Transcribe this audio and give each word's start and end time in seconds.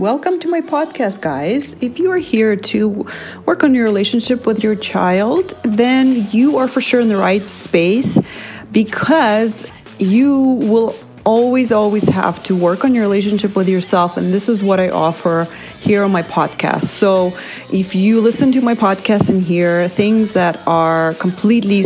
Welcome 0.00 0.40
to 0.40 0.48
my 0.48 0.62
podcast, 0.62 1.20
guys. 1.20 1.76
If 1.82 1.98
you 1.98 2.10
are 2.10 2.16
here 2.16 2.56
to 2.56 3.06
work 3.44 3.62
on 3.62 3.74
your 3.74 3.84
relationship 3.84 4.46
with 4.46 4.64
your 4.64 4.74
child, 4.74 5.50
then 5.62 6.26
you 6.30 6.56
are 6.56 6.68
for 6.68 6.80
sure 6.80 7.02
in 7.02 7.08
the 7.08 7.18
right 7.18 7.46
space 7.46 8.18
because 8.72 9.66
you 9.98 10.40
will 10.42 10.96
always, 11.26 11.70
always 11.70 12.08
have 12.08 12.42
to 12.44 12.56
work 12.56 12.82
on 12.82 12.94
your 12.94 13.02
relationship 13.02 13.54
with 13.54 13.68
yourself. 13.68 14.16
And 14.16 14.32
this 14.32 14.48
is 14.48 14.62
what 14.62 14.80
I 14.80 14.88
offer 14.88 15.46
here 15.80 16.02
on 16.02 16.12
my 16.12 16.22
podcast. 16.22 16.84
So 16.84 17.36
if 17.70 17.94
you 17.94 18.22
listen 18.22 18.52
to 18.52 18.62
my 18.62 18.74
podcast 18.74 19.28
and 19.28 19.42
hear 19.42 19.86
things 19.86 20.32
that 20.32 20.66
are 20.66 21.12
completely, 21.12 21.84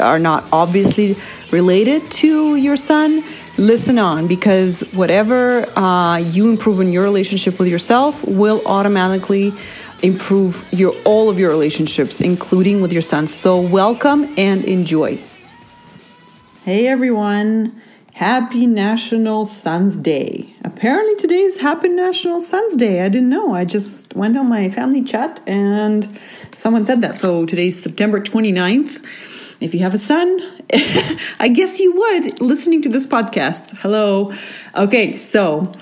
are 0.00 0.18
not 0.18 0.44
obviously 0.50 1.16
related 1.52 2.10
to 2.10 2.56
your 2.56 2.76
son, 2.76 3.22
listen 3.58 3.98
on 3.98 4.28
because 4.28 4.82
whatever 4.92 5.68
uh, 5.76 6.16
you 6.16 6.48
improve 6.48 6.78
in 6.80 6.92
your 6.92 7.02
relationship 7.02 7.58
with 7.58 7.66
yourself 7.66 8.24
will 8.24 8.62
automatically 8.64 9.52
improve 10.00 10.64
your 10.70 10.94
all 11.04 11.28
of 11.28 11.40
your 11.40 11.50
relationships 11.50 12.20
including 12.20 12.80
with 12.80 12.92
your 12.92 13.02
son 13.02 13.26
so 13.26 13.60
welcome 13.60 14.32
and 14.38 14.64
enjoy. 14.64 15.20
Hey 16.62 16.86
everyone. 16.86 17.82
Happy 18.12 18.66
national 18.66 19.44
sons 19.44 20.00
day. 20.00 20.54
Apparently 20.64 21.16
today 21.16 21.40
is 21.40 21.58
happy 21.58 21.88
national 21.88 22.40
sons 22.40 22.76
day. 22.76 23.00
I 23.00 23.08
didn't 23.08 23.28
know. 23.28 23.54
I 23.54 23.64
just 23.64 24.14
went 24.14 24.36
on 24.36 24.48
my 24.48 24.70
family 24.70 25.02
chat 25.02 25.40
and 25.48 26.18
someone 26.52 26.86
said 26.86 27.00
that. 27.02 27.18
So 27.18 27.44
today's 27.44 27.82
september 27.82 28.20
29th 28.20 29.04
if 29.60 29.74
you 29.74 29.80
have 29.80 29.94
a 29.94 29.98
son, 29.98 30.40
I 31.40 31.48
guess 31.48 31.80
you 31.80 31.94
would 31.94 32.42
listening 32.42 32.82
to 32.82 32.90
this 32.90 33.06
podcast. 33.06 33.74
Hello. 33.78 34.30
Okay, 34.76 35.16
so 35.16 35.72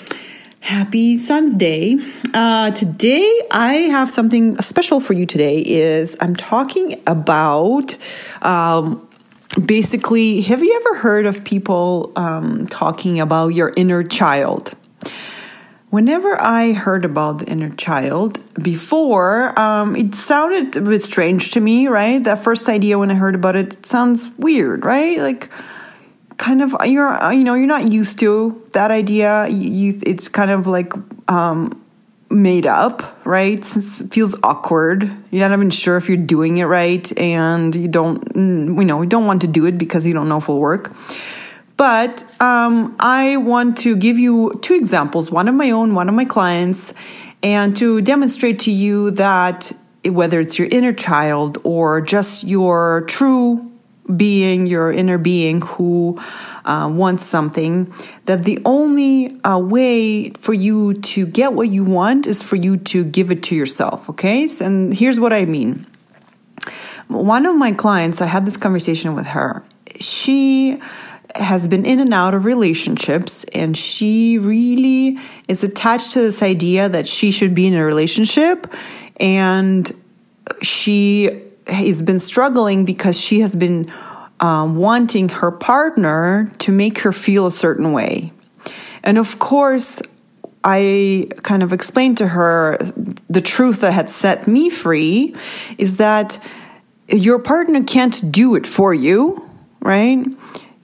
happy 0.60 1.18
Son's 1.18 1.56
Day. 1.56 1.98
Uh, 2.32 2.70
today, 2.70 3.42
I 3.50 3.74
have 3.90 4.12
something 4.12 4.56
special 4.62 5.00
for 5.00 5.12
you 5.12 5.26
today. 5.26 5.60
Is 5.60 6.16
I'm 6.20 6.36
talking 6.36 7.02
about. 7.08 7.96
Um, 8.42 9.08
basically, 9.64 10.42
have 10.42 10.62
you 10.62 10.80
ever 10.84 11.00
heard 11.00 11.26
of 11.26 11.42
people 11.42 12.12
um, 12.14 12.68
talking 12.68 13.18
about 13.18 13.48
your 13.48 13.72
inner 13.76 14.04
child? 14.04 14.72
Whenever 15.90 16.40
I 16.40 16.72
heard 16.72 17.04
about 17.04 17.38
the 17.38 17.46
inner 17.46 17.70
child 17.70 18.40
before, 18.60 19.58
um, 19.58 19.94
it 19.94 20.14
sounded 20.14 20.76
a 20.76 20.80
bit 20.80 21.02
strange 21.02 21.52
to 21.52 21.60
me, 21.60 21.86
right? 21.86 22.22
That 22.22 22.40
first 22.40 22.68
idea 22.68 22.98
when 22.98 23.10
I 23.10 23.14
heard 23.14 23.36
about 23.36 23.54
it, 23.54 23.74
it 23.74 23.86
sounds 23.86 24.28
weird, 24.36 24.84
right? 24.84 25.18
Like, 25.18 25.48
kind 26.38 26.60
of 26.60 26.74
you're 26.84 27.32
you 27.32 27.44
know 27.44 27.54
you're 27.54 27.66
not 27.66 27.90
used 27.92 28.18
to 28.20 28.62
that 28.72 28.90
idea. 28.90 29.48
You, 29.48 29.98
it's 30.04 30.28
kind 30.28 30.50
of 30.50 30.66
like 30.66 30.92
um, 31.28 31.82
made 32.30 32.66
up, 32.66 33.24
right? 33.24 33.58
it 33.58 34.12
feels 34.12 34.36
awkward. 34.42 35.02
You're 35.30 35.48
not 35.48 35.54
even 35.54 35.70
sure 35.70 35.96
if 35.96 36.08
you're 36.08 36.16
doing 36.18 36.58
it 36.58 36.64
right, 36.64 37.16
and 37.18 37.74
you 37.74 37.88
don't 37.88 38.34
mm, 38.34 38.78
you 38.78 38.84
know 38.84 39.02
you 39.02 39.08
don't 39.08 39.26
want 39.26 39.42
to 39.42 39.46
do 39.46 39.66
it 39.66 39.78
because 39.78 40.06
you 40.06 40.14
don't 40.14 40.28
know 40.28 40.38
if 40.38 40.44
it'll 40.44 40.58
work. 40.58 40.92
But 41.76 42.24
um, 42.40 42.96
I 42.98 43.36
want 43.36 43.78
to 43.78 43.96
give 43.96 44.18
you 44.18 44.58
two 44.62 44.74
examples 44.74 45.30
one 45.30 45.48
of 45.48 45.54
my 45.54 45.70
own, 45.70 45.94
one 45.94 46.08
of 46.08 46.14
my 46.14 46.24
clients, 46.24 46.94
and 47.42 47.76
to 47.76 48.00
demonstrate 48.00 48.60
to 48.60 48.70
you 48.70 49.10
that 49.12 49.72
whether 50.04 50.40
it's 50.40 50.58
your 50.58 50.68
inner 50.70 50.92
child 50.92 51.58
or 51.64 52.00
just 52.00 52.44
your 52.44 53.02
true 53.02 53.70
being, 54.14 54.66
your 54.66 54.92
inner 54.92 55.18
being 55.18 55.60
who 55.62 56.18
uh, 56.64 56.88
wants 56.92 57.24
something, 57.24 57.92
that 58.26 58.44
the 58.44 58.60
only 58.64 59.40
uh, 59.42 59.58
way 59.58 60.30
for 60.30 60.54
you 60.54 60.94
to 60.94 61.26
get 61.26 61.52
what 61.54 61.68
you 61.68 61.84
want 61.84 62.26
is 62.26 62.42
for 62.42 62.56
you 62.56 62.76
to 62.76 63.04
give 63.04 63.30
it 63.30 63.42
to 63.44 63.56
yourself. 63.56 64.08
Okay. 64.08 64.48
And 64.60 64.94
here's 64.94 65.18
what 65.18 65.32
I 65.32 65.44
mean. 65.44 65.86
One 67.08 67.46
of 67.46 67.56
my 67.56 67.72
clients, 67.72 68.20
I 68.20 68.26
had 68.26 68.46
this 68.46 68.56
conversation 68.56 69.14
with 69.14 69.26
her. 69.26 69.64
She 70.00 70.80
has 71.34 71.66
been 71.68 71.84
in 71.84 72.00
and 72.00 72.14
out 72.14 72.34
of 72.34 72.44
relationships 72.44 73.44
and 73.52 73.76
she 73.76 74.38
really 74.38 75.18
is 75.48 75.62
attached 75.64 76.12
to 76.12 76.20
this 76.20 76.42
idea 76.42 76.88
that 76.88 77.06
she 77.06 77.30
should 77.30 77.54
be 77.54 77.66
in 77.66 77.74
a 77.74 77.84
relationship 77.84 78.72
and 79.18 79.92
she 80.62 81.42
has 81.66 82.00
been 82.00 82.18
struggling 82.18 82.84
because 82.84 83.20
she 83.20 83.40
has 83.40 83.54
been 83.54 83.90
um, 84.40 84.76
wanting 84.76 85.28
her 85.28 85.50
partner 85.50 86.50
to 86.58 86.70
make 86.70 87.00
her 87.00 87.12
feel 87.12 87.46
a 87.46 87.52
certain 87.52 87.92
way 87.92 88.32
and 89.02 89.18
of 89.18 89.38
course 89.38 90.00
I 90.68 91.28
kind 91.42 91.62
of 91.62 91.72
explained 91.72 92.18
to 92.18 92.26
her 92.26 92.76
the 93.30 93.40
truth 93.40 93.82
that 93.82 93.92
had 93.92 94.10
set 94.10 94.48
me 94.48 94.68
free 94.68 95.36
is 95.78 95.98
that 95.98 96.42
your 97.08 97.38
partner 97.38 97.84
can't 97.84 98.32
do 98.32 98.56
it 98.56 98.66
for 98.66 98.92
you, 98.92 99.48
right? 99.80 100.26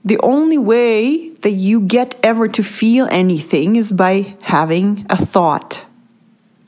The 0.05 0.19
only 0.19 0.57
way 0.57 1.29
that 1.29 1.51
you 1.51 1.79
get 1.79 2.15
ever 2.23 2.47
to 2.49 2.63
feel 2.63 3.07
anything 3.09 3.75
is 3.75 3.91
by 3.91 4.35
having 4.41 5.05
a 5.09 5.15
thought, 5.15 5.85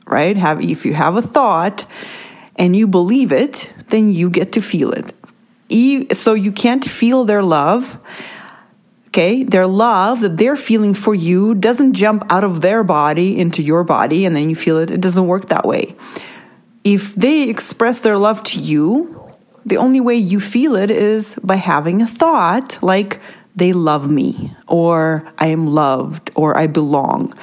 right? 0.06 0.36
Have, 0.36 0.62
if 0.62 0.86
you 0.86 0.94
have 0.94 1.16
a 1.16 1.22
thought 1.22 1.84
and 2.56 2.74
you 2.74 2.86
believe 2.86 3.32
it, 3.32 3.70
then 3.88 4.10
you 4.10 4.30
get 4.30 4.52
to 4.52 4.62
feel 4.62 4.92
it. 4.92 5.12
So 6.16 6.34
you 6.34 6.52
can't 6.52 6.84
feel 6.84 7.24
their 7.24 7.42
love. 7.42 7.98
Okay, 9.08 9.44
their 9.44 9.66
love 9.66 10.20
that 10.20 10.36
they're 10.36 10.56
feeling 10.56 10.94
for 10.94 11.14
you 11.14 11.54
doesn't 11.54 11.94
jump 11.94 12.24
out 12.30 12.44
of 12.44 12.60
their 12.60 12.84
body 12.84 13.38
into 13.38 13.62
your 13.62 13.82
body 13.82 14.26
and 14.26 14.36
then 14.36 14.50
you 14.50 14.56
feel 14.56 14.78
it. 14.78 14.90
It 14.90 15.00
doesn't 15.00 15.26
work 15.26 15.46
that 15.46 15.66
way. 15.66 15.94
If 16.84 17.14
they 17.14 17.48
express 17.48 18.00
their 18.00 18.18
love 18.18 18.42
to 18.44 18.60
you, 18.60 19.25
the 19.66 19.76
only 19.76 20.00
way 20.00 20.14
you 20.14 20.40
feel 20.40 20.76
it 20.76 20.90
is 20.90 21.34
by 21.42 21.56
having 21.56 22.00
a 22.00 22.06
thought 22.06 22.78
like, 22.82 23.20
they 23.56 23.72
love 23.72 24.10
me, 24.10 24.54
or 24.68 25.26
I 25.38 25.46
am 25.46 25.66
loved, 25.66 26.30
or 26.34 26.56
I 26.58 26.66
belong. 26.66 27.34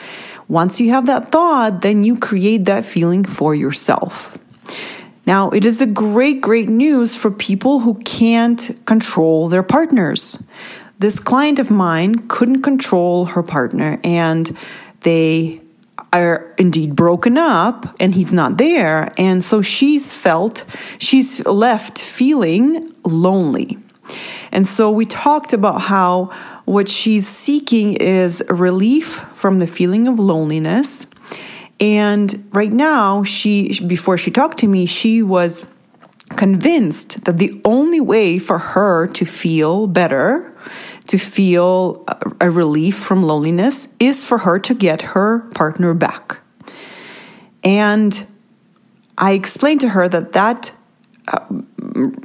Once 0.47 0.79
you 0.79 0.91
have 0.91 1.07
that 1.07 1.29
thought, 1.29 1.81
then 1.81 2.03
you 2.03 2.15
create 2.15 2.65
that 2.65 2.85
feeling 2.85 3.25
for 3.25 3.55
yourself. 3.55 4.37
Now, 5.25 5.49
it 5.49 5.65
is 5.65 5.81
a 5.81 5.87
great, 5.87 6.39
great 6.39 6.69
news 6.69 7.15
for 7.15 7.31
people 7.31 7.79
who 7.79 7.95
can't 8.05 8.77
control 8.85 9.47
their 9.47 9.63
partners. 9.63 10.37
This 10.99 11.19
client 11.19 11.57
of 11.57 11.71
mine 11.71 12.27
couldn't 12.27 12.61
control 12.61 13.25
her 13.25 13.41
partner, 13.41 13.99
and 14.03 14.55
they 15.01 15.62
are 16.13 16.53
indeed 16.57 16.95
broken 16.95 17.37
up 17.37 17.95
and 17.99 18.13
he's 18.13 18.31
not 18.31 18.57
there. 18.57 19.11
And 19.17 19.43
so 19.43 19.61
she's 19.61 20.13
felt, 20.13 20.63
she's 20.99 21.45
left 21.45 21.99
feeling 21.99 22.93
lonely. 23.03 23.79
And 24.51 24.67
so 24.67 24.91
we 24.91 25.05
talked 25.05 25.53
about 25.53 25.81
how 25.81 26.25
what 26.65 26.87
she's 26.87 27.27
seeking 27.27 27.95
is 27.95 28.43
relief 28.47 29.15
from 29.33 29.59
the 29.59 29.67
feeling 29.67 30.07
of 30.07 30.19
loneliness. 30.19 31.07
And 31.79 32.47
right 32.53 32.71
now, 32.71 33.23
she, 33.23 33.79
before 33.85 34.17
she 34.17 34.31
talked 34.31 34.59
to 34.59 34.67
me, 34.67 34.85
she 34.85 35.23
was 35.23 35.65
convinced 36.37 37.25
that 37.25 37.37
the 37.37 37.59
only 37.65 37.99
way 37.99 38.39
for 38.39 38.57
her 38.59 39.07
to 39.07 39.25
feel 39.25 39.87
better 39.87 40.55
to 41.07 41.17
feel 41.17 42.05
a 42.39 42.49
relief 42.49 42.95
from 42.95 43.23
loneliness 43.23 43.87
is 43.99 44.25
for 44.25 44.39
her 44.39 44.59
to 44.59 44.73
get 44.73 45.01
her 45.01 45.39
partner 45.53 45.93
back. 45.93 46.39
And 47.63 48.25
I 49.17 49.33
explained 49.33 49.81
to 49.81 49.89
her 49.89 50.07
that 50.09 50.33
that 50.33 50.71
uh, 51.27 51.45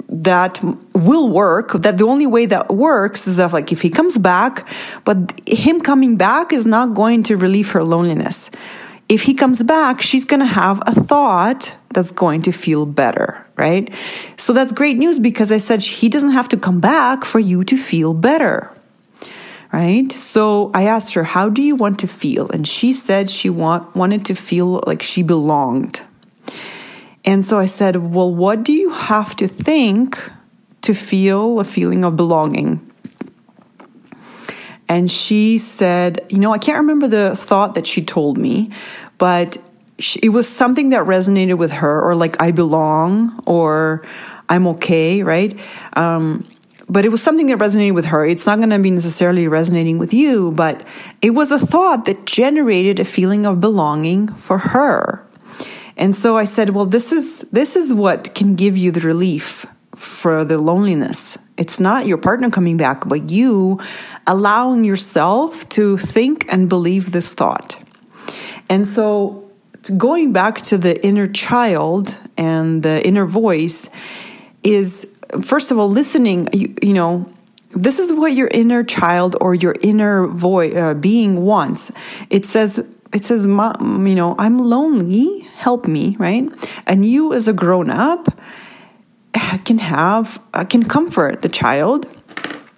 that 0.08 0.60
will 0.94 1.28
work 1.28 1.72
that 1.72 1.98
the 1.98 2.04
only 2.04 2.26
way 2.26 2.46
that 2.46 2.72
works 2.72 3.26
is 3.28 3.36
that 3.36 3.52
like 3.52 3.70
if 3.70 3.82
he 3.82 3.90
comes 3.90 4.18
back 4.18 4.66
but 5.04 5.38
him 5.46 5.80
coming 5.80 6.16
back 6.16 6.52
is 6.52 6.66
not 6.66 6.94
going 6.94 7.22
to 7.22 7.36
relieve 7.36 7.70
her 7.70 7.82
loneliness 7.82 8.50
if 9.08 9.22
he 9.22 9.34
comes 9.34 9.62
back 9.62 10.02
she's 10.02 10.24
going 10.24 10.40
to 10.40 10.46
have 10.46 10.82
a 10.86 10.94
thought 10.94 11.74
that's 11.94 12.10
going 12.10 12.42
to 12.42 12.52
feel 12.52 12.86
better 12.86 13.44
right 13.56 13.92
so 14.36 14.52
that's 14.52 14.72
great 14.72 14.96
news 14.96 15.18
because 15.18 15.50
i 15.50 15.58
said 15.58 15.82
he 15.82 16.08
doesn't 16.08 16.32
have 16.32 16.48
to 16.48 16.56
come 16.56 16.80
back 16.80 17.24
for 17.24 17.38
you 17.38 17.64
to 17.64 17.76
feel 17.76 18.14
better 18.14 18.72
right? 19.72 20.10
So 20.12 20.70
I 20.74 20.84
asked 20.84 21.14
her, 21.14 21.24
How 21.24 21.48
do 21.48 21.62
you 21.62 21.76
want 21.76 21.98
to 22.00 22.06
feel? 22.06 22.48
And 22.50 22.66
she 22.66 22.92
said 22.92 23.30
she 23.30 23.50
want, 23.50 23.94
wanted 23.94 24.24
to 24.26 24.34
feel 24.34 24.82
like 24.86 25.02
she 25.02 25.22
belonged. 25.22 26.02
And 27.24 27.44
so 27.44 27.58
I 27.58 27.66
said, 27.66 27.96
Well, 27.96 28.34
what 28.34 28.62
do 28.62 28.72
you 28.72 28.90
have 28.90 29.36
to 29.36 29.48
think 29.48 30.18
to 30.82 30.94
feel 30.94 31.60
a 31.60 31.64
feeling 31.64 32.04
of 32.04 32.16
belonging? 32.16 32.87
And 34.88 35.10
she 35.10 35.58
said, 35.58 36.24
You 36.30 36.38
know, 36.38 36.52
I 36.52 36.58
can't 36.58 36.78
remember 36.78 37.08
the 37.08 37.36
thought 37.36 37.74
that 37.74 37.86
she 37.86 38.02
told 38.02 38.38
me, 38.38 38.70
but 39.18 39.58
she, 39.98 40.20
it 40.22 40.28
was 40.30 40.48
something 40.48 40.90
that 40.90 41.06
resonated 41.06 41.58
with 41.58 41.72
her, 41.72 42.00
or 42.00 42.14
like, 42.14 42.40
I 42.40 42.52
belong, 42.52 43.42
or 43.46 44.06
I'm 44.48 44.66
okay, 44.68 45.22
right? 45.22 45.58
Um, 45.94 46.46
but 46.88 47.04
it 47.04 47.10
was 47.10 47.22
something 47.22 47.48
that 47.48 47.58
resonated 47.58 47.94
with 47.94 48.06
her. 48.06 48.24
It's 48.24 48.46
not 48.46 48.58
going 48.58 48.70
to 48.70 48.78
be 48.78 48.90
necessarily 48.90 49.46
resonating 49.46 49.98
with 49.98 50.14
you, 50.14 50.52
but 50.52 50.86
it 51.20 51.30
was 51.30 51.50
a 51.50 51.58
thought 51.58 52.06
that 52.06 52.24
generated 52.24 52.98
a 52.98 53.04
feeling 53.04 53.44
of 53.44 53.60
belonging 53.60 54.28
for 54.28 54.58
her. 54.58 55.22
And 55.98 56.16
so 56.16 56.36
I 56.36 56.44
said, 56.44 56.70
well, 56.70 56.86
this 56.86 57.12
is 57.12 57.40
this 57.52 57.76
is 57.76 57.92
what 57.92 58.34
can 58.34 58.54
give 58.54 58.76
you 58.76 58.90
the 58.90 59.00
relief 59.00 59.66
for 59.98 60.44
the 60.44 60.58
loneliness. 60.58 61.38
It's 61.56 61.80
not 61.80 62.06
your 62.06 62.18
partner 62.18 62.50
coming 62.50 62.76
back, 62.76 63.08
but 63.08 63.30
you 63.30 63.80
allowing 64.26 64.84
yourself 64.84 65.68
to 65.70 65.98
think 65.98 66.46
and 66.52 66.68
believe 66.68 67.12
this 67.12 67.34
thought. 67.34 67.82
And 68.70 68.86
so 68.86 69.50
going 69.96 70.32
back 70.32 70.62
to 70.62 70.78
the 70.78 71.04
inner 71.04 71.26
child 71.26 72.16
and 72.36 72.82
the 72.82 73.04
inner 73.06 73.26
voice 73.26 73.88
is 74.62 75.06
first 75.42 75.70
of 75.70 75.78
all 75.78 75.88
listening 75.88 76.48
you, 76.52 76.74
you 76.82 76.92
know 76.92 77.30
this 77.70 77.98
is 77.98 78.12
what 78.12 78.32
your 78.32 78.48
inner 78.48 78.82
child 78.82 79.36
or 79.40 79.54
your 79.54 79.74
inner 79.82 80.26
voice 80.26 80.74
uh, 80.74 80.94
being 80.94 81.42
wants 81.42 81.92
it 82.28 82.44
says 82.44 82.84
it 83.12 83.24
says 83.24 83.44
you 83.44 84.14
know 84.14 84.34
i'm 84.38 84.58
lonely 84.58 85.40
help 85.56 85.86
me 85.86 86.16
right 86.18 86.50
and 86.86 87.06
you 87.06 87.32
as 87.32 87.48
a 87.48 87.52
grown 87.52 87.88
up 87.88 88.28
can 89.56 89.78
have 89.78 90.40
can 90.68 90.84
comfort 90.84 91.42
the 91.42 91.48
child 91.48 92.06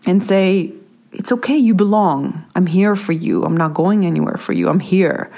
and 0.06 0.22
say 0.22 0.72
it's 1.12 1.32
okay 1.32 1.56
you 1.56 1.74
belong 1.74 2.44
i'm 2.54 2.66
here 2.66 2.94
for 2.94 3.12
you 3.12 3.44
i'm 3.44 3.56
not 3.56 3.74
going 3.74 4.06
anywhere 4.06 4.36
for 4.36 4.52
you 4.52 4.68
i'm 4.68 4.80
here 4.80 5.30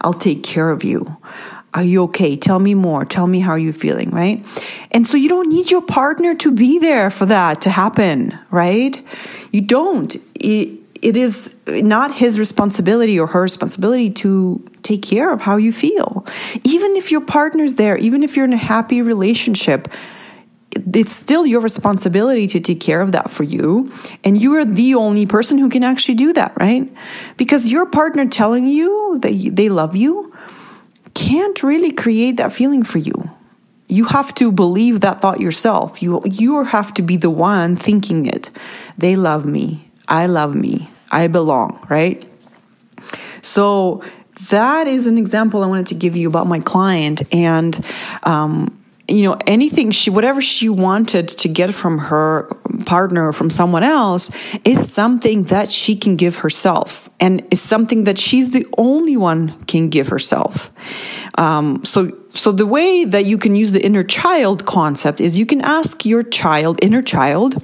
i'll 0.00 0.12
take 0.12 0.42
care 0.42 0.70
of 0.70 0.82
you 0.82 1.16
are 1.72 1.82
you 1.82 2.02
okay? 2.04 2.36
Tell 2.36 2.58
me 2.58 2.74
more. 2.74 3.04
Tell 3.04 3.26
me 3.26 3.38
how 3.38 3.54
you're 3.54 3.72
feeling, 3.72 4.10
right? 4.10 4.44
And 4.90 5.06
so 5.06 5.16
you 5.16 5.28
don't 5.28 5.48
need 5.48 5.70
your 5.70 5.82
partner 5.82 6.34
to 6.36 6.50
be 6.50 6.80
there 6.80 7.10
for 7.10 7.26
that 7.26 7.60
to 7.62 7.70
happen, 7.70 8.36
right? 8.50 9.00
You 9.52 9.60
don't. 9.60 10.16
It, 10.34 10.80
it 11.00 11.16
is 11.16 11.54
not 11.66 12.12
his 12.12 12.38
responsibility 12.38 13.18
or 13.18 13.28
her 13.28 13.42
responsibility 13.42 14.10
to 14.10 14.64
take 14.82 15.02
care 15.02 15.32
of 15.32 15.40
how 15.40 15.56
you 15.56 15.72
feel. 15.72 16.26
Even 16.64 16.96
if 16.96 17.12
your 17.12 17.20
partner's 17.20 17.76
there, 17.76 17.96
even 17.98 18.22
if 18.22 18.36
you're 18.36 18.44
in 18.44 18.52
a 18.52 18.58
happy 18.58 19.00
relationship, 19.00 19.88
it's 20.72 21.12
still 21.12 21.46
your 21.46 21.60
responsibility 21.60 22.46
to 22.48 22.60
take 22.60 22.80
care 22.80 23.00
of 23.00 23.12
that 23.12 23.30
for 23.30 23.42
you. 23.42 23.92
And 24.22 24.40
you 24.40 24.54
are 24.54 24.64
the 24.64 24.94
only 24.94 25.26
person 25.26 25.58
who 25.58 25.68
can 25.68 25.82
actually 25.82 26.14
do 26.14 26.32
that, 26.34 26.52
right? 26.58 26.90
Because 27.36 27.70
your 27.70 27.86
partner 27.86 28.26
telling 28.26 28.66
you 28.66 29.18
that 29.20 29.50
they 29.52 29.68
love 29.68 29.96
you 29.96 30.32
can't 31.14 31.62
really 31.62 31.90
create 31.90 32.36
that 32.36 32.52
feeling 32.52 32.84
for 32.84 32.98
you. 32.98 33.30
You 33.88 34.04
have 34.04 34.32
to 34.36 34.52
believe 34.52 35.00
that 35.00 35.20
thought 35.20 35.40
yourself. 35.40 36.00
You 36.00 36.22
you 36.24 36.62
have 36.62 36.94
to 36.94 37.02
be 37.02 37.16
the 37.16 37.30
one 37.30 37.74
thinking 37.74 38.26
it. 38.26 38.50
They 38.96 39.16
love 39.16 39.44
me. 39.44 39.90
I 40.06 40.26
love 40.26 40.54
me. 40.54 40.88
I 41.10 41.26
belong, 41.26 41.84
right? 41.90 42.24
So 43.42 44.02
that 44.50 44.86
is 44.86 45.06
an 45.06 45.18
example 45.18 45.62
I 45.62 45.66
wanted 45.66 45.88
to 45.88 45.94
give 45.94 46.16
you 46.16 46.28
about 46.28 46.46
my 46.46 46.60
client 46.60 47.22
and 47.34 47.84
um, 48.22 48.79
you 49.10 49.22
know 49.22 49.36
anything 49.46 49.90
she 49.90 50.10
whatever 50.10 50.40
she 50.40 50.68
wanted 50.68 51.28
to 51.28 51.48
get 51.48 51.74
from 51.74 51.98
her 51.98 52.44
partner 52.86 53.28
or 53.28 53.32
from 53.32 53.50
someone 53.50 53.82
else 53.82 54.30
is 54.64 54.92
something 54.92 55.44
that 55.44 55.70
she 55.70 55.96
can 55.96 56.16
give 56.16 56.36
herself 56.36 57.08
and 57.18 57.46
is 57.50 57.60
something 57.60 58.04
that 58.04 58.18
she's 58.18 58.50
the 58.50 58.66
only 58.78 59.16
one 59.16 59.62
can 59.64 59.88
give 59.88 60.08
herself. 60.08 60.70
Um, 61.36 61.84
so 61.84 62.16
so 62.32 62.52
the 62.52 62.66
way 62.66 63.04
that 63.04 63.26
you 63.26 63.38
can 63.38 63.56
use 63.56 63.72
the 63.72 63.84
inner 63.84 64.04
child 64.04 64.64
concept 64.64 65.20
is 65.20 65.36
you 65.36 65.46
can 65.46 65.60
ask 65.60 66.04
your 66.04 66.22
child 66.22 66.78
inner 66.80 67.02
child. 67.02 67.54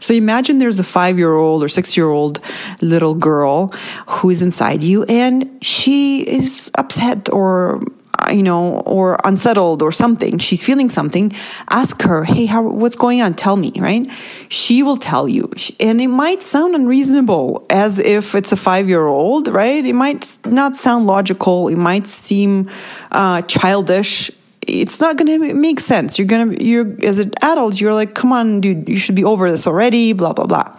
So 0.00 0.14
imagine 0.14 0.58
there's 0.58 0.78
a 0.78 0.84
five 0.84 1.18
year 1.18 1.34
old 1.34 1.64
or 1.64 1.68
six 1.68 1.96
year 1.96 2.08
old 2.08 2.40
little 2.80 3.14
girl 3.14 3.68
who 4.06 4.30
is 4.30 4.40
inside 4.40 4.82
you 4.82 5.04
and 5.04 5.62
she 5.62 6.22
is 6.22 6.70
upset 6.76 7.32
or 7.32 7.82
you 8.30 8.42
know, 8.42 8.80
or 8.80 9.18
unsettled 9.24 9.82
or 9.82 9.92
something, 9.92 10.38
she's 10.38 10.64
feeling 10.64 10.88
something, 10.88 11.32
ask 11.70 12.02
her, 12.02 12.24
hey, 12.24 12.46
how, 12.46 12.62
what's 12.62 12.96
going 12.96 13.22
on? 13.22 13.34
Tell 13.34 13.56
me, 13.56 13.72
right? 13.78 14.10
She 14.48 14.82
will 14.82 14.96
tell 14.96 15.28
you. 15.28 15.50
And 15.80 16.00
it 16.00 16.08
might 16.08 16.42
sound 16.42 16.74
unreasonable 16.74 17.66
as 17.70 17.98
if 17.98 18.34
it's 18.34 18.52
a 18.52 18.56
five 18.56 18.88
year 18.88 19.06
old, 19.06 19.48
right? 19.48 19.84
It 19.84 19.94
might 19.94 20.38
not 20.46 20.76
sound 20.76 21.06
logical. 21.06 21.68
It 21.68 21.76
might 21.76 22.06
seem 22.06 22.70
uh, 23.10 23.42
childish. 23.42 24.30
It's 24.62 25.00
not 25.00 25.16
going 25.16 25.40
to 25.40 25.54
make 25.54 25.80
sense. 25.80 26.18
You're 26.18 26.28
going 26.28 26.56
to, 26.56 26.64
you're, 26.64 27.04
as 27.04 27.18
an 27.18 27.32
adult, 27.42 27.80
you're 27.80 27.94
like, 27.94 28.14
come 28.14 28.32
on, 28.32 28.60
dude, 28.60 28.88
you 28.88 28.96
should 28.96 29.16
be 29.16 29.24
over 29.24 29.50
this 29.50 29.66
already, 29.66 30.12
blah, 30.12 30.32
blah, 30.32 30.46
blah. 30.46 30.76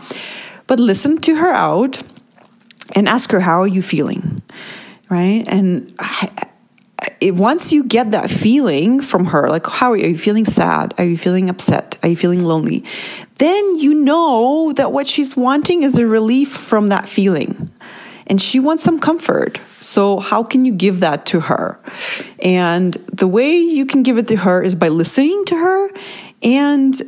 But 0.68 0.80
listen 0.80 1.18
to 1.18 1.36
her 1.36 1.52
out 1.52 2.02
and 2.96 3.10
ask 3.10 3.32
her, 3.32 3.42
how 3.42 3.62
are 3.62 3.68
you 3.68 3.82
feeling? 3.82 4.42
Right? 5.10 5.44
And 5.48 5.94
I, 6.00 6.30
it, 7.24 7.36
once 7.36 7.72
you 7.72 7.84
get 7.84 8.12
that 8.12 8.30
feeling 8.30 9.00
from 9.00 9.26
her, 9.26 9.48
like, 9.48 9.66
how 9.66 9.92
are 9.92 9.98
you? 9.98 10.06
are 10.06 10.10
you 10.10 10.18
feeling 10.18 10.46
sad? 10.46 10.94
Are 10.98 11.06
you 11.06 11.18
feeling 11.18 11.50
upset? 11.50 11.98
Are 12.04 12.10
you 12.10 12.16
feeling 12.16 12.44
lonely? 12.44 12.84
Then 13.38 13.78
you 13.78 13.94
know 13.94 14.74
that 14.74 14.92
what 14.92 15.08
she's 15.08 15.36
wanting 15.38 15.84
is 15.84 15.98
a 15.98 16.06
relief 16.06 16.52
from 16.52 16.90
that 16.90 17.08
feeling. 17.08 17.70
And 18.28 18.42
she 18.42 18.60
wants 18.60 18.84
some 18.84 19.00
comfort. 19.00 19.60
So, 19.80 20.20
how 20.20 20.44
can 20.44 20.66
you 20.66 20.74
give 20.74 21.02
that 21.02 21.26
to 21.28 21.42
her? 21.42 21.80
And 22.40 22.94
the 23.12 23.28
way 23.28 23.58
you 23.58 23.86
can 23.86 24.04
give 24.04 24.18
it 24.18 24.28
to 24.30 24.38
her 24.38 24.62
is 24.62 24.76
by 24.76 24.88
listening 24.88 25.44
to 25.46 25.56
her 25.56 25.90
and 26.42 27.02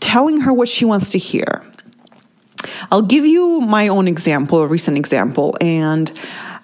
telling 0.00 0.40
her 0.40 0.52
what 0.52 0.68
she 0.68 0.84
wants 0.84 1.10
to 1.10 1.18
hear. 1.18 1.64
I'll 2.90 3.02
give 3.02 3.24
you 3.24 3.60
my 3.60 3.88
own 3.88 4.08
example, 4.08 4.58
a 4.58 4.66
recent 4.66 4.96
example. 4.96 5.56
And 5.60 6.10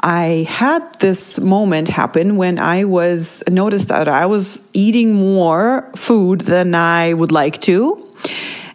I 0.01 0.47
had 0.49 0.83
this 1.01 1.41
moment 1.41 1.89
happen 1.89 2.37
when 2.37 2.59
I 2.59 2.85
was 2.85 3.43
noticed 3.49 3.89
that 3.89 4.09
I 4.09 4.27
was 4.27 4.61
eating 4.73 5.15
more 5.15 5.91
food 5.97 6.43
than 6.43 6.75
I 6.75 7.15
would 7.15 7.33
like 7.33 7.61
to. 7.63 8.01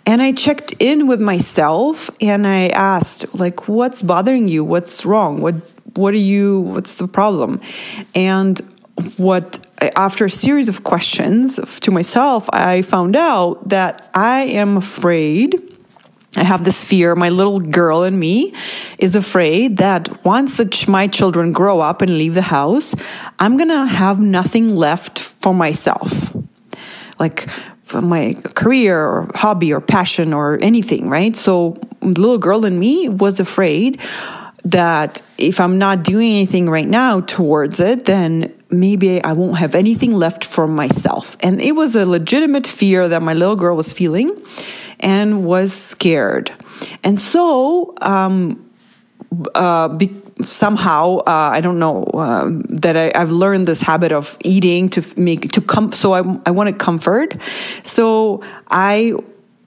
And 0.06 0.22
I 0.22 0.32
checked 0.32 0.74
in 0.80 1.08
with 1.08 1.22
myself 1.22 2.10
and 2.20 2.48
I 2.48 2.70
asked, 2.70 3.36
like, 3.36 3.68
what's 3.68 4.02
bothering 4.02 4.48
you? 4.48 4.64
What's 4.64 5.06
wrong? 5.06 5.42
What 5.42 5.56
what 5.96 6.14
are 6.14 6.18
you 6.18 6.62
what's 6.62 6.98
the 6.98 7.08
problem? 7.08 7.62
And 8.16 8.60
what 9.18 9.60
after 9.96 10.26
a 10.26 10.30
series 10.30 10.68
of 10.68 10.84
questions 10.84 11.60
to 11.82 11.92
myself, 11.92 12.50
I 12.52 12.82
found 12.82 13.16
out 13.16 13.70
that 13.70 14.10
I 14.14 14.42
am 14.42 14.78
afraid 14.78 15.69
I 16.36 16.44
have 16.44 16.64
this 16.64 16.84
fear. 16.84 17.16
My 17.16 17.30
little 17.30 17.60
girl 17.60 18.04
in 18.04 18.18
me 18.18 18.54
is 19.00 19.16
afraid 19.16 19.78
that 19.78 20.24
once 20.24 20.58
the, 20.58 20.86
my 20.88 21.08
children 21.08 21.52
grow 21.52 21.82
up 21.82 22.02
and 22.02 22.18
leave 22.18 22.36
the 22.36 22.44
house, 22.44 22.94
I'm 23.40 23.58
going 23.58 23.70
to 23.70 23.86
have 23.86 24.20
nothing 24.20 24.76
left 24.76 25.20
for 25.20 25.54
myself. 25.54 26.36
Like 27.18 27.50
for 27.84 28.02
my 28.02 28.36
career 28.54 29.04
or 29.04 29.28
hobby 29.34 29.74
or 29.74 29.82
passion 29.82 30.32
or 30.32 30.60
anything, 30.62 31.10
right? 31.10 31.36
So, 31.36 31.80
little 32.02 32.38
girl 32.38 32.64
in 32.64 32.78
me 32.78 33.10
was 33.10 33.40
afraid 33.40 34.00
that 34.64 35.22
if 35.38 35.60
I'm 35.60 35.80
not 35.80 36.04
doing 36.04 36.32
anything 36.32 36.70
right 36.70 36.88
now 36.88 37.22
towards 37.22 37.80
it, 37.80 38.06
then 38.06 38.54
maybe 38.70 39.24
I 39.24 39.34
won't 39.34 39.58
have 39.58 39.74
anything 39.74 40.14
left 40.14 40.46
for 40.46 40.68
myself. 40.68 41.36
And 41.40 41.60
it 41.60 41.72
was 41.72 41.96
a 41.96 42.06
legitimate 42.06 42.68
fear 42.68 43.08
that 43.08 43.24
my 43.24 43.34
little 43.34 43.56
girl 43.56 43.76
was 43.76 43.92
feeling 43.92 44.30
and 45.00 45.44
was 45.46 45.74
scared. 45.74 46.52
And 47.04 47.20
so, 47.20 47.94
um, 48.02 48.70
uh, 49.56 49.90
be, 49.90 50.14
somehow 50.42 51.18
uh, 51.18 51.50
I 51.54 51.62
don't 51.62 51.80
know 51.80 52.04
uh, 52.06 52.50
that 52.70 52.96
I, 52.96 53.18
have 53.18 53.32
learned 53.32 53.68
this 53.68 53.82
habit 53.82 54.12
of 54.12 54.38
eating 54.44 54.90
to 54.90 55.04
make 55.20 55.52
to 55.52 55.62
come. 55.62 55.92
So 55.92 56.14
I 56.14 56.40
I 56.46 56.52
wanted 56.52 56.80
comfort. 56.80 57.36
So 57.84 58.42
I 58.70 59.14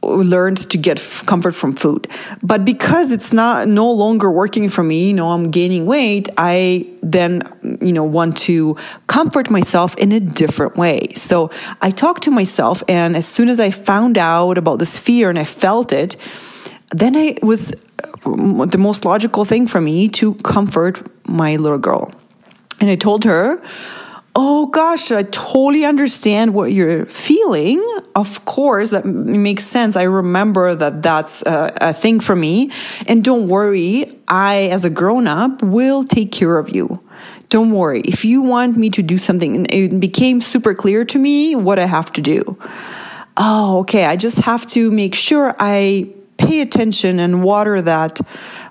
learned 0.02 0.68
to 0.70 0.78
get 0.78 0.98
comfort 1.26 1.54
from 1.54 1.72
food. 1.72 2.08
But 2.42 2.64
because 2.64 3.10
it's 3.10 3.32
not 3.32 3.68
no 3.68 3.90
longer 3.90 4.30
working 4.30 4.68
for 4.68 4.82
me, 4.82 5.08
you 5.08 5.14
know, 5.14 5.30
I'm 5.30 5.50
gaining 5.50 5.86
weight, 5.86 6.28
I 6.36 6.86
then, 7.02 7.42
you 7.80 7.92
know, 7.92 8.04
want 8.04 8.36
to 8.38 8.76
comfort 9.06 9.50
myself 9.50 9.96
in 9.96 10.12
a 10.12 10.20
different 10.20 10.76
way. 10.76 11.14
So 11.14 11.50
I 11.80 11.90
talked 11.90 12.24
to 12.24 12.30
myself 12.30 12.82
and 12.88 13.16
as 13.16 13.26
soon 13.26 13.48
as 13.48 13.60
I 13.60 13.70
found 13.70 14.18
out 14.18 14.58
about 14.58 14.78
this 14.78 14.98
fear 14.98 15.30
and 15.30 15.38
I 15.38 15.44
felt 15.44 15.92
it, 15.92 16.16
then 16.90 17.16
I 17.16 17.36
was 17.42 17.72
uh, 18.24 18.66
the 18.66 18.78
most 18.78 19.04
logical 19.04 19.44
thing 19.44 19.66
for 19.66 19.80
me 19.80 20.08
to 20.10 20.34
comfort 20.34 21.06
my 21.26 21.56
little 21.56 21.78
girl. 21.78 22.12
And 22.80 22.90
I 22.90 22.96
told 22.96 23.24
her, 23.24 23.62
Oh 24.34 24.66
gosh, 24.66 25.12
I 25.12 25.24
totally 25.24 25.84
understand 25.84 26.54
what 26.54 26.72
you're 26.72 27.04
feeling. 27.04 27.86
Of 28.14 28.44
course, 28.46 28.90
that 28.90 29.04
makes 29.04 29.64
sense. 29.64 29.94
I 29.94 30.04
remember 30.04 30.74
that 30.74 31.02
that's 31.02 31.42
a, 31.42 31.72
a, 31.80 31.92
thing 31.92 32.18
for 32.18 32.34
me. 32.34 32.70
And 33.06 33.22
don't 33.22 33.48
worry, 33.48 34.18
I, 34.26 34.68
as 34.72 34.86
a 34.86 34.90
grown 34.90 35.26
up, 35.26 35.62
will 35.62 36.04
take 36.04 36.32
care 36.32 36.56
of 36.56 36.70
you. 36.70 37.02
Don't 37.50 37.72
worry. 37.72 38.00
If 38.00 38.24
you 38.24 38.40
want 38.40 38.78
me 38.78 38.88
to 38.90 39.02
do 39.02 39.18
something, 39.18 39.66
it 39.68 40.00
became 40.00 40.40
super 40.40 40.72
clear 40.72 41.04
to 41.04 41.18
me 41.18 41.54
what 41.54 41.78
I 41.78 41.84
have 41.84 42.10
to 42.14 42.22
do. 42.22 42.58
Oh, 43.36 43.80
okay. 43.80 44.06
I 44.06 44.16
just 44.16 44.38
have 44.38 44.66
to 44.68 44.90
make 44.90 45.14
sure 45.14 45.54
I 45.58 46.08
pay 46.38 46.62
attention 46.62 47.18
and 47.18 47.42
water 47.44 47.82
that 47.82 48.18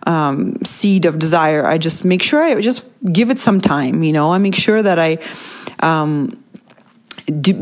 um, 0.07 0.55
seed 0.63 1.05
of 1.05 1.19
desire. 1.19 1.65
I 1.65 1.77
just 1.77 2.03
make 2.03 2.23
sure 2.23 2.41
I 2.41 2.59
just 2.61 2.83
give 3.11 3.29
it 3.29 3.39
some 3.39 3.61
time. 3.61 4.03
You 4.03 4.13
know, 4.13 4.31
I 4.31 4.37
make 4.37 4.55
sure 4.55 4.81
that 4.81 4.99
I. 4.99 5.19
Um, 5.79 6.37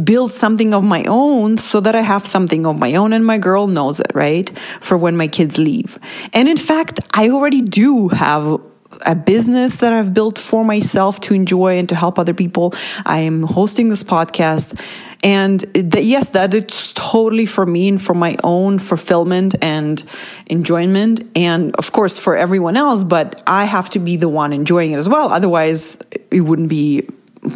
build 0.03 0.31
something 0.33 0.73
of 0.73 0.83
my 0.83 1.03
own 1.05 1.57
so 1.57 1.79
that 1.79 1.95
I 1.95 2.01
have 2.01 2.25
something 2.25 2.65
of 2.65 2.79
my 2.79 2.95
own 2.95 3.13
and 3.13 3.25
my 3.25 3.37
girl 3.37 3.67
knows 3.67 3.99
it, 3.99 4.11
right? 4.13 4.49
For 4.79 4.97
when 4.97 5.15
my 5.15 5.27
kids 5.27 5.57
leave. 5.57 5.99
And 6.33 6.47
in 6.47 6.57
fact, 6.57 6.99
I 7.13 7.29
already 7.29 7.61
do 7.61 8.07
have 8.09 8.61
a 9.05 9.15
business 9.15 9.77
that 9.77 9.93
I've 9.93 10.13
built 10.13 10.37
for 10.37 10.63
myself 10.65 11.19
to 11.21 11.33
enjoy 11.33 11.77
and 11.77 11.87
to 11.89 11.95
help 11.95 12.19
other 12.19 12.33
people. 12.33 12.73
I 13.05 13.19
am 13.19 13.43
hosting 13.43 13.89
this 13.89 14.03
podcast. 14.03 14.79
And 15.21 15.65
yes, 15.95 16.29
that 16.29 16.53
it's 16.53 16.93
totally 16.93 17.45
for 17.45 17.65
me 17.65 17.89
and 17.89 18.01
for 18.01 18.13
my 18.13 18.37
own 18.43 18.79
fulfillment 18.79 19.55
and 19.61 20.01
enjoyment. 20.47 21.29
And 21.35 21.75
of 21.75 21.91
course, 21.91 22.17
for 22.17 22.37
everyone 22.37 22.77
else, 22.77 23.03
but 23.03 23.43
I 23.45 23.65
have 23.65 23.89
to 23.91 23.99
be 23.99 24.15
the 24.15 24.29
one 24.29 24.53
enjoying 24.53 24.93
it 24.93 24.97
as 24.97 25.09
well. 25.09 25.29
Otherwise, 25.29 25.97
it 26.31 26.41
wouldn't 26.41 26.69
be 26.69 27.05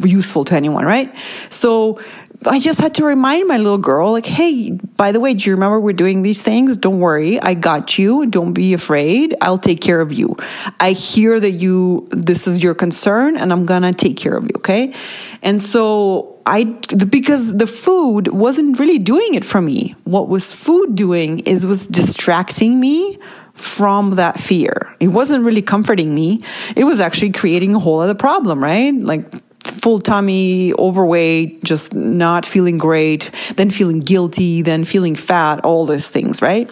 useful 0.04 0.46
to 0.46 0.56
anyone, 0.56 0.86
right? 0.86 1.14
So 1.50 2.02
I 2.48 2.60
just 2.60 2.80
had 2.80 2.96
to 2.96 3.06
remind 3.06 3.48
my 3.48 3.58
little 3.58 3.78
girl, 3.78 4.12
like, 4.12 4.26
hey, 4.26 4.72
by 4.72 5.12
the 5.12 5.20
way, 5.20 5.34
do 5.34 5.50
you 5.50 5.56
remember 5.56 5.80
we're 5.80 5.94
doing 5.94 6.22
these 6.22 6.42
things? 6.42 6.78
Don't 6.78 7.00
worry. 7.00 7.40
I 7.42 7.54
got 7.54 7.98
you. 7.98 8.26
Don't 8.26 8.54
be 8.54 8.74
afraid. 8.74 9.36
I'll 9.42 9.58
take 9.58 9.82
care 9.82 10.02
of 10.02 10.14
you. 10.14 10.36
I 10.80 10.92
hear 10.92 11.40
that 11.40 11.52
you, 11.52 12.08
this 12.12 12.48
is 12.48 12.64
your 12.64 12.76
concern 12.76 13.38
and 13.38 13.52
I'm 13.52 13.66
going 13.66 13.84
to 13.84 13.94
take 13.94 14.18
care 14.18 14.36
of 14.36 14.44
you. 14.44 14.52
Okay. 14.58 14.94
And 15.42 15.62
so 15.62 16.42
I, 16.46 16.66
because 17.10 17.58
the 17.58 17.68
food 17.68 18.28
wasn't 18.28 18.80
really 18.80 19.00
doing 19.00 19.34
it 19.34 19.46
for 19.46 19.62
me. 19.62 19.96
What 20.04 20.30
was 20.30 20.52
food 20.52 20.96
doing 20.96 21.40
is 21.40 21.66
was 21.66 21.88
distracting 21.88 22.80
me 22.80 23.18
from 23.54 24.16
that 24.16 24.40
fear. 24.40 24.96
It 25.00 25.10
wasn't 25.10 25.46
really 25.46 25.62
comforting 25.62 26.14
me. 26.14 26.44
It 26.76 26.86
was 26.86 27.00
actually 27.00 27.32
creating 27.32 27.76
a 27.76 27.80
whole 27.80 28.00
other 28.00 28.16
problem, 28.16 28.64
right? 28.64 28.94
Like 28.94 29.32
full 29.74 30.00
tummy, 30.00 30.74
overweight, 30.74 31.64
just 31.64 31.94
not 31.94 32.46
feeling 32.46 32.78
great, 32.78 33.32
then 33.56 33.72
feeling 33.72 34.00
guilty, 34.00 34.62
then 34.62 34.86
feeling 34.86 35.16
fat, 35.16 35.60
all 35.66 35.86
those 35.86 36.08
things, 36.08 36.42
right? 36.42 36.70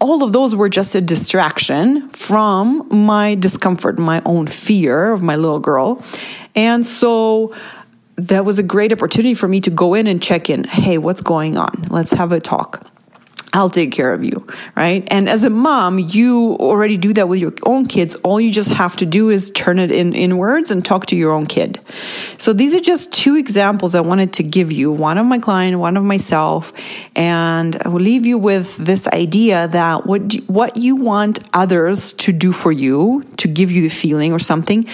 All 0.00 0.22
of 0.22 0.32
those 0.32 0.54
were 0.54 0.68
just 0.68 0.94
a 0.94 1.00
distraction 1.00 2.08
from 2.10 2.86
my 2.90 3.34
discomfort, 3.34 3.98
my 3.98 4.22
own 4.26 4.46
fear 4.46 5.12
of 5.12 5.22
my 5.22 5.36
little 5.36 5.58
girl. 5.58 6.02
And 6.54 6.86
so 6.86 7.54
that 8.16 8.44
was 8.44 8.58
a 8.58 8.62
great 8.62 8.92
opportunity 8.92 9.34
for 9.34 9.48
me 9.48 9.60
to 9.62 9.70
go 9.70 9.94
in 9.94 10.06
and 10.06 10.22
check 10.22 10.50
in. 10.50 10.64
Hey, 10.64 10.98
what's 10.98 11.20
going 11.20 11.56
on? 11.56 11.86
Let's 11.90 12.12
have 12.12 12.32
a 12.32 12.40
talk. 12.40 12.86
I'll 13.56 13.70
take 13.70 13.90
care 13.90 14.12
of 14.12 14.22
you, 14.22 14.46
right? 14.76 15.02
And 15.10 15.30
as 15.30 15.42
a 15.42 15.48
mom, 15.48 15.98
you 15.98 16.58
already 16.60 16.98
do 16.98 17.14
that 17.14 17.26
with 17.26 17.40
your 17.40 17.54
own 17.62 17.86
kids. 17.86 18.14
All 18.16 18.38
you 18.38 18.52
just 18.52 18.70
have 18.74 18.96
to 18.96 19.06
do 19.06 19.30
is 19.30 19.50
turn 19.50 19.78
it 19.78 19.90
in 19.90 20.12
inwards 20.12 20.70
and 20.70 20.84
talk 20.84 21.06
to 21.06 21.16
your 21.16 21.32
own 21.32 21.46
kid. 21.46 21.80
So 22.36 22.52
these 22.52 22.74
are 22.74 22.80
just 22.80 23.14
two 23.14 23.34
examples 23.36 23.94
I 23.94 24.02
wanted 24.02 24.34
to 24.34 24.42
give 24.42 24.72
you. 24.72 24.92
One 24.92 25.16
of 25.16 25.24
my 25.24 25.38
client, 25.38 25.78
one 25.78 25.96
of 25.96 26.04
myself, 26.04 26.74
and 27.16 27.74
I 27.82 27.88
will 27.88 28.00
leave 28.00 28.26
you 28.26 28.36
with 28.36 28.76
this 28.76 29.08
idea 29.08 29.68
that 29.68 30.04
what 30.04 30.34
what 30.48 30.76
you 30.76 30.94
want 30.96 31.38
others 31.54 32.12
to 32.12 32.32
do 32.32 32.52
for 32.52 32.72
you, 32.72 33.24
to 33.38 33.48
give 33.48 33.70
you 33.70 33.80
the 33.80 33.88
feeling 33.88 34.34
or 34.34 34.38
something, 34.38 34.86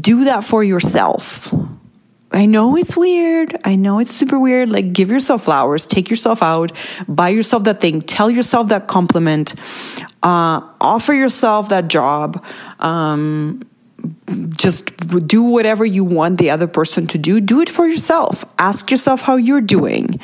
do 0.00 0.24
that 0.24 0.42
for 0.42 0.64
yourself 0.64 1.52
I 2.32 2.46
know 2.46 2.76
it's 2.76 2.96
weird. 2.96 3.56
I 3.64 3.76
know 3.76 3.98
it's 3.98 4.12
super 4.14 4.38
weird. 4.38 4.70
Like, 4.70 4.92
give 4.92 5.10
yourself 5.10 5.44
flowers, 5.44 5.84
take 5.84 6.10
yourself 6.10 6.42
out, 6.42 6.72
buy 7.08 7.30
yourself 7.30 7.64
that 7.64 7.80
thing, 7.80 8.00
tell 8.00 8.30
yourself 8.30 8.68
that 8.68 8.86
compliment, 8.86 9.54
uh, 10.22 10.60
offer 10.80 11.12
yourself 11.12 11.70
that 11.70 11.88
job. 11.88 12.44
Um, 12.78 13.62
just 14.56 14.96
do 15.26 15.42
whatever 15.42 15.84
you 15.84 16.04
want 16.04 16.38
the 16.38 16.50
other 16.50 16.66
person 16.66 17.06
to 17.08 17.18
do. 17.18 17.40
Do 17.40 17.60
it 17.60 17.68
for 17.68 17.86
yourself. 17.86 18.44
Ask 18.58 18.90
yourself 18.90 19.22
how 19.22 19.36
you're 19.36 19.60
doing. 19.60 20.20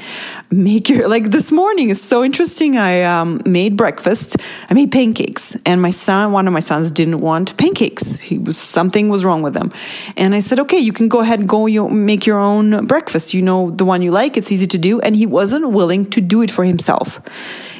Make 0.50 0.88
your, 0.88 1.08
like 1.08 1.30
this 1.30 1.50
morning 1.50 1.90
is 1.90 2.00
so 2.00 2.22
interesting. 2.22 2.76
I 2.76 3.02
um, 3.02 3.40
made 3.44 3.76
breakfast. 3.76 4.36
I 4.70 4.74
made 4.74 4.92
pancakes 4.92 5.56
and 5.66 5.82
my 5.82 5.90
son, 5.90 6.32
one 6.32 6.46
of 6.46 6.52
my 6.52 6.60
sons 6.60 6.90
didn't 6.90 7.20
want 7.20 7.56
pancakes. 7.56 8.16
He 8.16 8.38
was, 8.38 8.56
something 8.56 9.08
was 9.08 9.24
wrong 9.24 9.42
with 9.42 9.54
them. 9.54 9.72
And 10.16 10.34
I 10.34 10.40
said, 10.40 10.60
okay, 10.60 10.78
you 10.78 10.92
can 10.92 11.08
go 11.08 11.20
ahead 11.20 11.40
and 11.40 11.48
go 11.48 11.66
you, 11.66 11.88
make 11.88 12.26
your 12.26 12.38
own 12.38 12.86
breakfast. 12.86 13.34
You 13.34 13.42
know, 13.42 13.70
the 13.70 13.84
one 13.84 14.02
you 14.02 14.10
like, 14.10 14.36
it's 14.36 14.52
easy 14.52 14.66
to 14.68 14.78
do. 14.78 15.00
And 15.00 15.16
he 15.16 15.26
wasn't 15.26 15.70
willing 15.70 16.08
to 16.10 16.20
do 16.20 16.42
it 16.42 16.50
for 16.50 16.64
himself. 16.64 17.20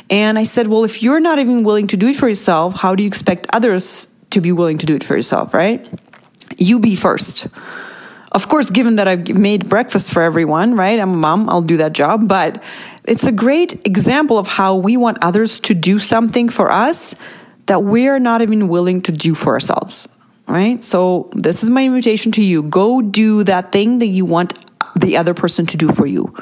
And 0.08 0.38
I 0.38 0.44
said, 0.44 0.68
well, 0.68 0.84
if 0.84 1.02
you're 1.02 1.20
not 1.20 1.38
even 1.38 1.64
willing 1.64 1.88
to 1.88 1.96
do 1.96 2.08
it 2.08 2.16
for 2.16 2.28
yourself, 2.28 2.74
how 2.74 2.94
do 2.94 3.02
you 3.02 3.08
expect 3.08 3.46
others 3.52 4.08
to 4.36 4.40
be 4.40 4.52
willing 4.52 4.78
to 4.78 4.86
do 4.86 4.94
it 4.94 5.02
for 5.02 5.16
yourself, 5.16 5.52
right? 5.52 5.84
You 6.58 6.78
be 6.78 6.94
first. 6.94 7.48
Of 8.32 8.48
course, 8.48 8.68
given 8.70 8.96
that 8.96 9.08
I've 9.08 9.34
made 9.34 9.68
breakfast 9.68 10.12
for 10.12 10.22
everyone, 10.22 10.76
right? 10.76 11.00
I'm 11.00 11.12
a 11.12 11.16
mom, 11.16 11.48
I'll 11.48 11.62
do 11.62 11.78
that 11.78 11.94
job, 11.94 12.28
but 12.28 12.62
it's 13.04 13.24
a 13.24 13.32
great 13.32 13.86
example 13.86 14.36
of 14.36 14.46
how 14.46 14.76
we 14.76 14.98
want 14.98 15.18
others 15.22 15.58
to 15.60 15.74
do 15.74 15.98
something 15.98 16.50
for 16.50 16.70
us 16.70 17.14
that 17.64 17.82
we're 17.82 18.18
not 18.18 18.42
even 18.42 18.68
willing 18.68 19.00
to 19.02 19.12
do 19.12 19.34
for 19.34 19.54
ourselves, 19.54 20.06
right? 20.46 20.84
So, 20.84 21.30
this 21.32 21.62
is 21.62 21.70
my 21.70 21.84
invitation 21.84 22.30
to 22.32 22.42
you. 22.42 22.62
Go 22.62 23.00
do 23.00 23.42
that 23.44 23.72
thing 23.72 23.98
that 24.00 24.08
you 24.08 24.26
want 24.26 24.52
the 24.94 25.16
other 25.16 25.32
person 25.32 25.64
to 25.66 25.76
do 25.76 25.88
for 25.88 26.06
you. 26.06 26.34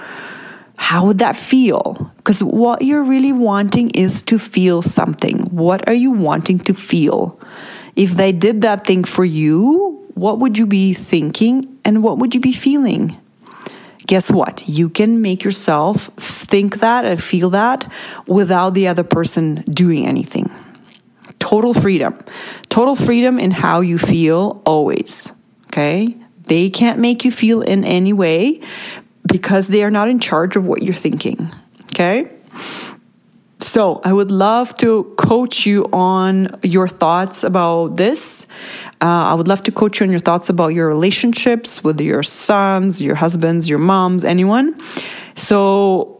How 0.76 1.06
would 1.06 1.18
that 1.18 1.36
feel? 1.36 2.12
Because 2.16 2.42
what 2.42 2.82
you're 2.82 3.04
really 3.04 3.32
wanting 3.32 3.90
is 3.90 4.22
to 4.24 4.38
feel 4.38 4.82
something. 4.82 5.44
What 5.50 5.88
are 5.88 5.94
you 5.94 6.10
wanting 6.10 6.58
to 6.60 6.74
feel? 6.74 7.38
If 7.96 8.12
they 8.12 8.32
did 8.32 8.62
that 8.62 8.86
thing 8.86 9.04
for 9.04 9.24
you, 9.24 10.04
what 10.14 10.38
would 10.38 10.58
you 10.58 10.66
be 10.66 10.94
thinking 10.94 11.78
and 11.84 12.02
what 12.02 12.18
would 12.18 12.34
you 12.34 12.40
be 12.40 12.52
feeling? 12.52 13.20
Guess 14.06 14.30
what? 14.30 14.62
You 14.68 14.88
can 14.88 15.22
make 15.22 15.44
yourself 15.44 16.10
think 16.16 16.80
that 16.80 17.04
and 17.04 17.22
feel 17.22 17.50
that 17.50 17.90
without 18.26 18.74
the 18.74 18.88
other 18.88 19.02
person 19.02 19.62
doing 19.62 20.06
anything. 20.06 20.50
Total 21.38 21.72
freedom. 21.72 22.18
Total 22.68 22.94
freedom 22.94 23.38
in 23.38 23.50
how 23.50 23.80
you 23.80 23.98
feel 23.98 24.62
always. 24.66 25.32
Okay? 25.68 26.16
They 26.44 26.68
can't 26.68 26.98
make 26.98 27.24
you 27.24 27.32
feel 27.32 27.62
in 27.62 27.84
any 27.84 28.12
way 28.12 28.60
because 29.26 29.68
they 29.68 29.82
are 29.82 29.90
not 29.90 30.08
in 30.08 30.20
charge 30.20 30.56
of 30.56 30.66
what 30.66 30.82
you're 30.82 30.94
thinking. 30.94 31.54
Okay? 31.92 32.30
So, 33.64 34.02
I 34.04 34.12
would 34.12 34.30
love 34.30 34.76
to 34.76 35.04
coach 35.16 35.64
you 35.64 35.88
on 35.90 36.48
your 36.62 36.86
thoughts 36.86 37.42
about 37.42 37.96
this. 37.96 38.46
Uh, 39.00 39.32
I 39.32 39.34
would 39.34 39.48
love 39.48 39.62
to 39.62 39.72
coach 39.72 40.00
you 40.00 40.04
on 40.04 40.10
your 40.10 40.20
thoughts 40.20 40.50
about 40.50 40.68
your 40.68 40.86
relationships 40.86 41.82
with 41.82 41.98
your 41.98 42.22
sons, 42.22 43.00
your 43.00 43.14
husbands, 43.14 43.66
your 43.66 43.78
moms, 43.78 44.22
anyone. 44.22 44.78
So, 45.34 46.13